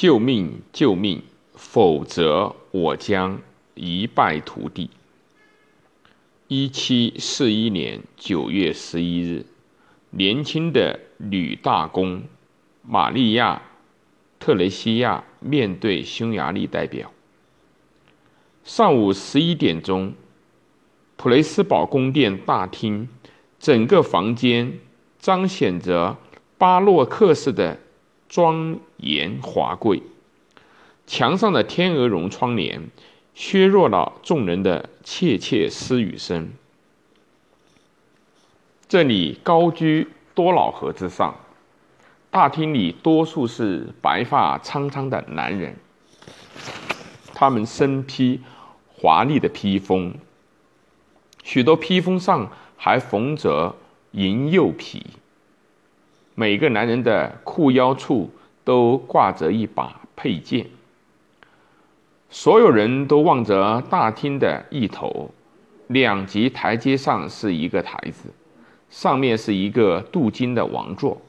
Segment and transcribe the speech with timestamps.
[0.00, 0.62] 救命！
[0.72, 1.20] 救命！
[1.52, 3.38] 否则我将
[3.74, 4.88] 一败涂地。
[6.48, 9.44] 一七四一年九月十一日，
[10.08, 12.22] 年轻的女大公
[12.80, 13.60] 玛利亚·
[14.42, 17.12] 特雷西亚面对匈牙利代表。
[18.64, 20.14] 上午十一点钟，
[21.18, 23.06] 普雷斯堡宫殿大厅，
[23.58, 24.78] 整个房间
[25.18, 26.16] 彰显着
[26.56, 27.78] 巴洛克式的
[28.30, 30.02] 庄严华贵。
[31.06, 32.88] 墙上的天鹅绒窗帘
[33.34, 36.50] 削弱了众人的窃窃私语声。
[38.88, 41.34] 这里高居多瑙河之上，
[42.30, 45.76] 大厅里多数是白发苍苍的男人，
[47.34, 48.40] 他们身披
[48.88, 50.14] 华丽的披风，
[51.42, 53.74] 许多披风上还缝着
[54.12, 55.06] 银釉皮。
[56.34, 58.30] 每个男人的裤腰处
[58.70, 60.64] 都挂着一把佩剑。
[62.28, 65.28] 所有人都望着大厅的一头，
[65.88, 68.32] 两级台阶上是一个台子，
[68.88, 71.20] 上面是一个镀金的王座，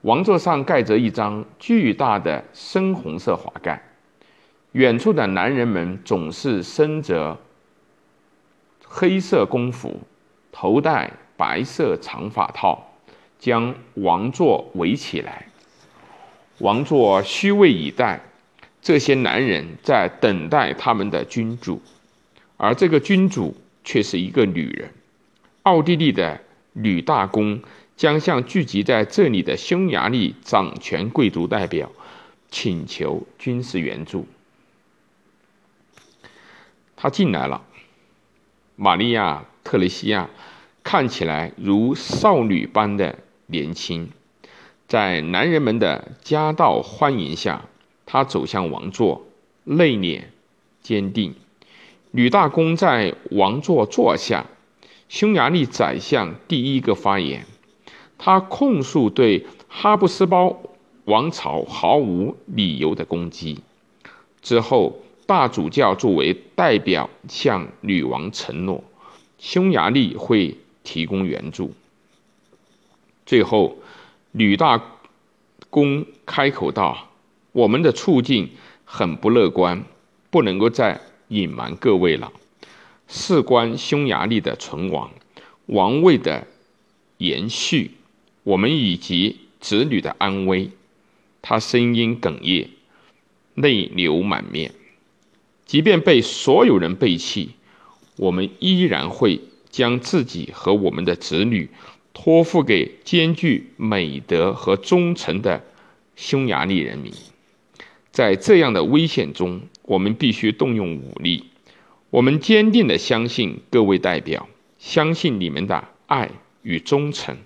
[0.00, 3.80] 王座上盖着一张巨大的深红色华盖。
[4.72, 7.38] 远处的男人们总是身着
[8.84, 10.00] 黑色工服，
[10.50, 12.84] 头戴白色长发套，
[13.38, 15.46] 将王座围起来。
[16.58, 18.20] 王座虚位以待。
[18.82, 21.82] 这些男人在等待他们的君主，
[22.56, 24.90] 而这个君主却是一个女人。
[25.64, 26.40] 奥地利的
[26.72, 27.60] 女大公
[27.96, 31.90] 将向聚集在这里的匈牙利掌权贵族代表
[32.48, 34.28] 请求军事援助。
[36.94, 37.64] 他进来了，
[38.76, 40.30] 玛利亚·特蕾西亚
[40.84, 44.08] 看起来如少女般的年轻，
[44.88, 47.66] 在男人们的夹道欢迎下。
[48.08, 49.26] 他走向王座，
[49.64, 50.22] 内敛、
[50.80, 51.34] 坚定。
[52.12, 54.46] 女大公在王座坐下，
[55.08, 57.44] 匈牙利宰相第一个发言。
[58.16, 60.56] 他控诉对哈布斯堡
[61.04, 63.58] 王朝毫无理由的攻击。
[64.40, 68.84] 之后，大主教作为代表向女王承诺，
[69.40, 71.72] 匈牙利会提供援助。
[73.26, 73.76] 最后，
[74.36, 74.98] 吕大
[75.70, 77.10] 公开口道。
[77.52, 78.50] 我们的处境
[78.84, 79.82] 很不乐观，
[80.28, 82.30] 不能够再隐瞒各位了。
[83.08, 85.10] 事关匈牙利的存亡、
[85.64, 86.46] 王位的
[87.16, 87.92] 延续，
[88.42, 90.70] 我们以及子女的安危。
[91.40, 92.68] 他声音哽咽，
[93.54, 94.74] 泪流满面。
[95.64, 97.52] 即便被所有人背弃，
[98.16, 101.70] 我们依然会将自己和我们的子女
[102.18, 105.62] 托付给兼具美德和忠诚的
[106.16, 107.12] 匈牙利人民。
[108.10, 111.44] 在这样的危险中，我们必须动用武力。
[112.08, 116.30] 我们坚定地相信各位代表，相信你们的爱
[116.62, 117.36] 与忠诚，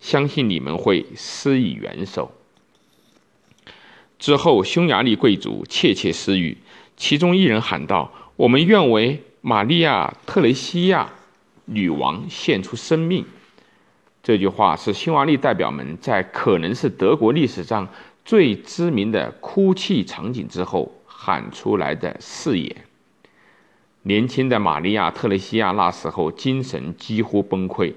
[0.00, 2.32] 相信你们会施以援手。
[4.18, 6.58] 之后，匈牙利贵族窃窃私语，
[6.96, 11.08] 其中一人喊道：“我们愿为玛利亚·特蕾西亚
[11.66, 13.24] 女王献出生命。”
[14.28, 17.88] 这句话是匈牙利代表们在可能是德国历史上。
[18.26, 22.76] 最知名的哭泣场景之后喊出来的誓言。
[24.02, 27.94] 年轻的玛利亚·特蕾西亚那时候精神几乎崩溃。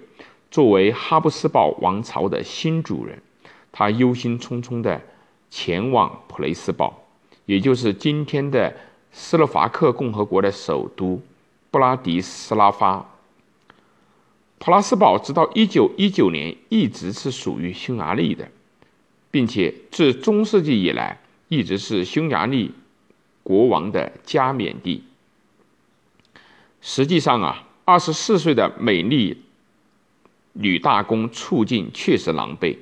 [0.50, 3.22] 作为哈布斯堡王朝的新主人，
[3.70, 5.02] 他忧心忡忡地
[5.50, 6.98] 前往普雷斯堡，
[7.46, 8.74] 也就是今天的
[9.12, 11.22] 斯洛伐克共和国的首都
[11.70, 13.06] 布拉迪斯拉发。
[14.62, 18.48] 普拉斯堡直到1919年一直是属于匈牙利的。
[19.32, 21.18] 并且自中世纪以来
[21.48, 22.74] 一直是匈牙利
[23.44, 25.06] 国王的加冕地。
[26.82, 29.42] 实际上啊，二十四岁的美丽
[30.52, 32.78] 女大公处境确实狼狈，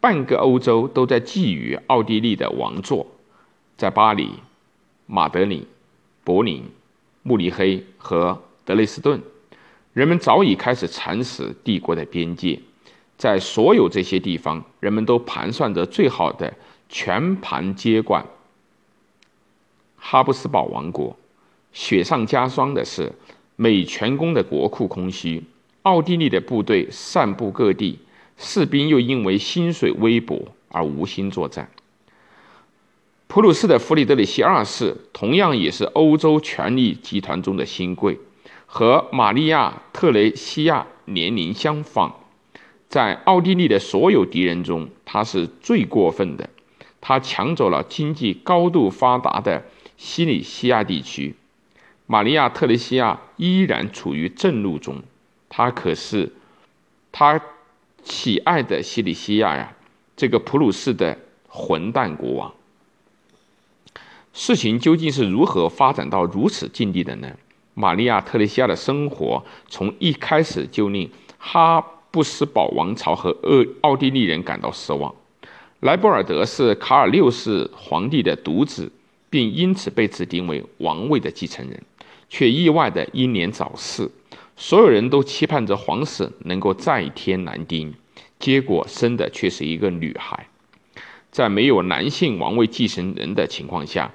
[0.00, 3.06] 半个欧洲都在觊觎奥地利的王座。
[3.78, 4.28] 在巴黎、
[5.06, 5.66] 马德里、
[6.22, 6.62] 柏林、
[7.22, 9.22] 慕尼黑和德累斯顿，
[9.92, 12.60] 人们早已开始蚕食帝国的边界。
[13.16, 16.54] 在所有这些地方，人们都盘算着最好的
[16.88, 18.24] 全盘接管
[19.98, 21.14] 哈布斯堡王国。
[21.72, 23.12] 雪上加霜的是，
[23.56, 25.42] 美全宫的国库空虚，
[25.82, 27.98] 奥地利的部队散布各地，
[28.38, 31.70] 士兵又因为薪水微薄而无心作战。
[33.26, 38.18] 普鲁士的弗里德里希二世同样也是欧洲权力集团中的新贵，
[38.72, 42.14] 和玛利亚·特雷西亚年龄相仿。
[42.88, 46.48] 在奥地利的所有敌人中，他是最过分的。
[47.00, 49.64] 他抢走了经济高度发达的
[49.96, 51.34] 西里西亚地区。
[52.06, 55.02] 玛利亚·特蕾西亚依然处于震怒中，
[55.48, 56.32] 他可是
[57.10, 57.40] 他
[58.04, 59.72] 喜爱的西里西亚呀，
[60.16, 61.18] 这个普鲁士的
[61.48, 62.54] 混蛋国王。
[64.32, 67.32] 事情究竟是如何发展到如此境地的呢？
[67.74, 71.80] 玛利亚·特蕾西亚的生活从一开始就令哈
[72.10, 75.14] 布斯堡王朝和奥奥地利人感到失望。
[75.80, 78.90] 莱博尔德是卡尔六世皇帝的独子，
[79.30, 81.82] 并因此被指定为王位的继承人。
[82.28, 84.08] 却意外的英年早逝，
[84.56, 87.92] 所有人都期盼着皇室能够再添男丁，
[88.38, 90.46] 结果生的却是一个女孩。
[91.32, 94.12] 在没有男性王位继承人的情况下，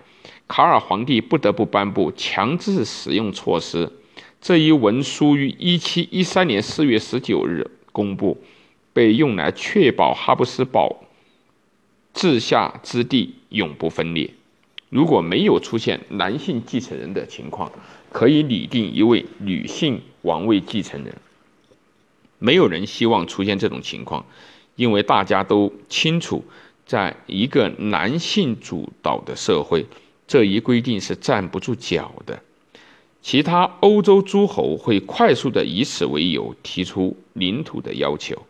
[0.48, 3.92] 卡尔皇帝不得不颁布强制使用措施。
[4.42, 8.38] 这一文书于一七一三年四月十九日公布，
[8.94, 11.04] 被用来确保哈布斯堡
[12.14, 14.30] 治下之地永不分裂。
[14.90, 17.72] 如果没有出现男性继承人的情况，
[18.12, 21.16] 可以拟定一位女性王位继承人。
[22.38, 24.24] 没有人希望出现这种情况，
[24.76, 26.46] 因为大家都清楚，
[26.86, 29.86] 在一个男性主导的社会，
[30.28, 32.42] 这一规定是站不住脚的。
[33.22, 38.44] 其他欧洲诸侯会快速的以此为由提出领土的要求。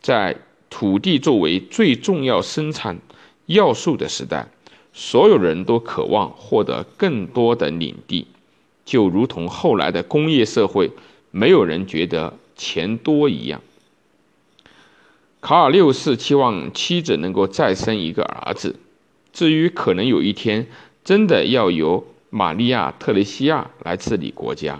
[0.00, 0.36] 在
[0.70, 2.98] 土地作为最重要生产
[3.46, 4.48] 要素的时代，
[4.92, 8.26] 所有人都渴望获得更多的领地。
[8.84, 10.90] 就如同后来的工业社会，
[11.30, 13.60] 没有人觉得钱多一样。
[15.40, 18.76] 卡尔六世期望妻子能够再生一个儿子。
[19.32, 20.66] 至于可能有一天
[21.08, 24.78] 真的要由玛利亚·特蕾西亚来治理国家，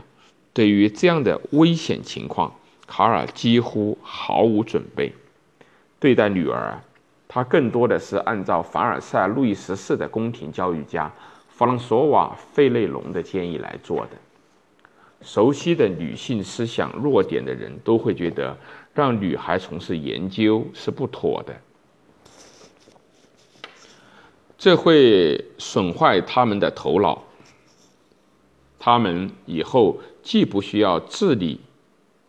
[0.53, 2.55] 对于这样的危险情况，
[2.87, 5.11] 卡尔几乎毫无准备。
[5.99, 6.79] 对待女儿，
[7.29, 11.11] 他更多的是按照凡尔赛路易十四的宫廷教育家。
[11.49, 14.11] 弗朗索瓦·费内隆的建议来做的。
[15.23, 18.55] 熟悉的女性思想弱点的人都会觉得，
[18.93, 21.59] 让女孩从事研究是不妥的，
[24.59, 27.23] 这会损坏他们的头脑。
[28.81, 31.61] 他们以后既不需要治理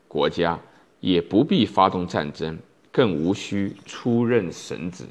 [0.08, 0.60] 国家，
[1.00, 2.60] 也不必发动战争，
[2.92, 5.06] 更无需出任神职。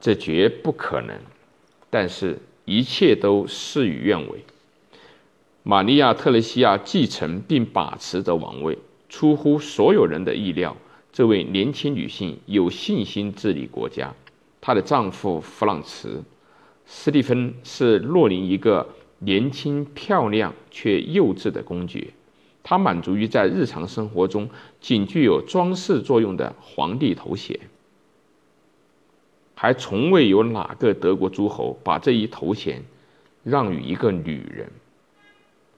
[0.00, 1.16] 这绝不可能，
[1.90, 4.44] 但是一切都事与愿违。
[5.62, 8.78] 玛利亚·特蕾西亚继承并把持着王位，
[9.08, 10.76] 出乎所有人的意料。
[11.16, 14.12] 这位年轻女性有信心治理国家。
[14.60, 16.18] 她的丈夫弗朗茨·
[16.84, 18.86] 斯蒂芬是洛林一个
[19.20, 22.08] 年轻、漂亮却幼稚的公爵。
[22.62, 24.46] 他满足于在日常生活中
[24.78, 27.58] 仅具有装饰作用的皇帝头衔。
[29.54, 32.82] 还从未有哪个德国诸侯把这一头衔
[33.42, 34.70] 让与一个女人，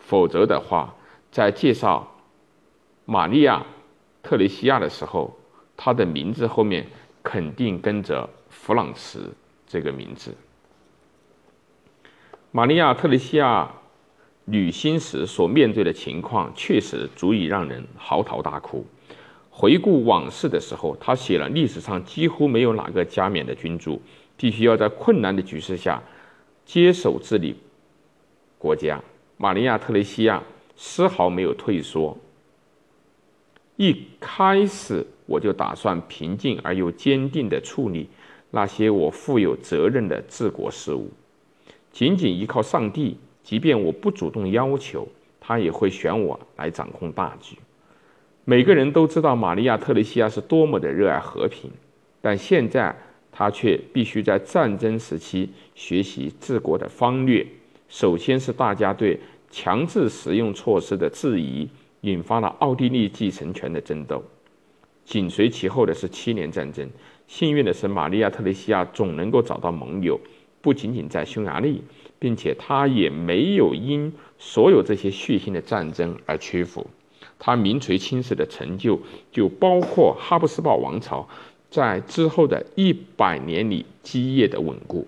[0.00, 0.96] 否则的话，
[1.30, 2.12] 在介绍
[3.04, 3.58] 玛利亚·
[4.22, 5.36] 特蕾西亚的时候，
[5.76, 6.86] 她的名字后面
[7.22, 9.32] 肯定跟着弗朗茨
[9.66, 10.34] 这个名字。
[12.50, 13.70] 玛利亚·特蕾西亚
[14.46, 18.84] 履新时所面对的情况，确实足以让人嚎啕大哭。
[19.50, 24.00] 回顾往事的时候，他写了历史上几乎没有哪个加冕的君主
[24.36, 26.02] 必须要在困难的局势下
[26.64, 27.56] 接手治理
[28.56, 29.02] 国家。
[29.36, 30.42] 玛利亚·特蕾西亚
[30.76, 32.16] 丝毫没有退缩。
[33.78, 38.08] 一开始我就打算平静而又坚定地处理
[38.50, 41.08] 那些我负有责任的治国事务，
[41.92, 45.06] 仅仅依靠上帝，即便我不主动要求，
[45.38, 47.56] 他也会选我来掌控大局。
[48.44, 51.70] 每个人都知道玛利亚·特蕾西亚是多么的热爱和平，
[52.20, 52.92] 但现在
[53.30, 57.46] 他却必须在战争时期学习治国的方略。
[57.88, 59.20] 首先是大家对
[59.50, 61.68] 强制使用措施的质疑，
[62.02, 64.22] 引发了奥地利继承权的争斗。
[65.04, 66.88] 紧随其后的是七年战争。
[67.26, 70.20] 幸运的是，玛利亚·特蕾西亚总能够找到盟友，
[70.60, 71.82] 不仅仅在匈牙利，
[72.18, 76.86] 并且他也没有因所有这些血腥的战争而屈服。
[77.38, 79.00] 他名垂青史的成就，
[79.30, 81.28] 就包括哈布斯堡王朝
[81.70, 85.06] 在之后的一百年里基业的稳固。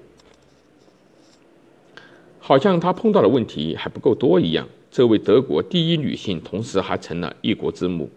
[2.39, 4.69] 好像他碰到的问题还不够多一样。
[4.91, 8.11] 这位德国第一女性，同时还成了一国之母。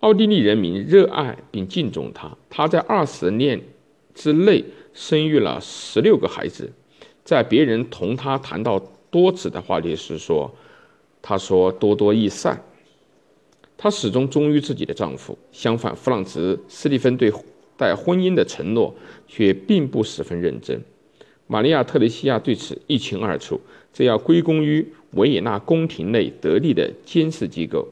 [0.00, 2.36] 奥地利人民热爱并敬重她。
[2.48, 3.60] 她在二十年
[4.14, 6.72] 之内生育了十六个孩子。
[7.22, 10.52] 在别人同她谈到多子的话题时说
[11.22, 12.60] ：“她说多多益善。”
[13.78, 15.38] 她始终忠于自己的丈夫。
[15.52, 17.32] 相反，弗朗茨·斯蒂芬对
[17.76, 18.94] 待婚姻的承诺
[19.28, 20.82] 却并不十分认真。
[21.46, 23.60] 玛利亚·特蕾西亚对此一清二楚，
[23.92, 27.88] 这要归功于维也纳宫廷内得力的监视机构。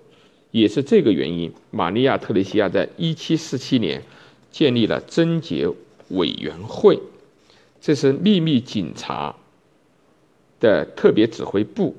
[0.50, 4.02] 也是这个原因，玛利亚·特蕾西亚在1747年
[4.50, 5.68] 建立了贞洁
[6.08, 6.98] 委员会，
[7.80, 9.37] 这是秘密警察
[10.58, 11.94] 的特别指挥部。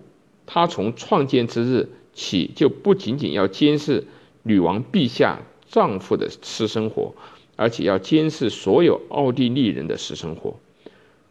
[0.48, 4.04] 他从创建之日起，就不仅仅要监视
[4.42, 7.14] 女王陛下丈夫的私生活，
[7.56, 10.58] 而且要监视所有奥地利人的私生活。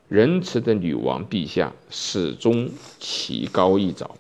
[0.08, 4.16] 仁慈的女王陛下始终棋高一着。